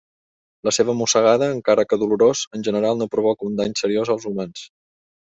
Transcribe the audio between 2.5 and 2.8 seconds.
en